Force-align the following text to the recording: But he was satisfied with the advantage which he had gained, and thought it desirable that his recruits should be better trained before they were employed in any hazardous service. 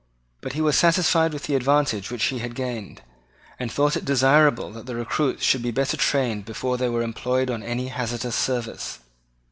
But 0.41 0.53
he 0.53 0.61
was 0.61 0.75
satisfied 0.79 1.31
with 1.31 1.43
the 1.43 1.53
advantage 1.53 2.09
which 2.09 2.23
he 2.23 2.39
had 2.39 2.55
gained, 2.55 3.03
and 3.59 3.71
thought 3.71 3.95
it 3.95 4.03
desirable 4.03 4.71
that 4.71 4.87
his 4.87 4.95
recruits 4.95 5.43
should 5.43 5.61
be 5.61 5.69
better 5.69 5.95
trained 5.95 6.43
before 6.43 6.75
they 6.75 6.89
were 6.89 7.03
employed 7.03 7.51
in 7.51 7.61
any 7.61 7.89
hazardous 7.89 8.35
service. 8.35 8.97